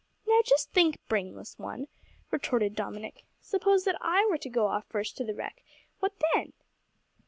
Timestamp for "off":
4.65-4.85